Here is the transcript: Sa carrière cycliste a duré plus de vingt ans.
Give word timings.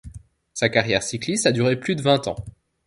Sa 0.55 0.67
carrière 0.67 1.03
cycliste 1.03 1.45
a 1.45 1.51
duré 1.51 1.79
plus 1.79 1.95
de 1.95 2.01
vingt 2.01 2.27
ans. 2.27 2.37